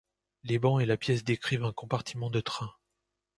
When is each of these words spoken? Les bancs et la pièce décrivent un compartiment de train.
Les 0.43 0.57
bancs 0.57 0.81
et 0.81 0.87
la 0.87 0.97
pièce 0.97 1.23
décrivent 1.23 1.63
un 1.63 1.73
compartiment 1.73 2.31
de 2.31 2.39
train. 2.41 2.73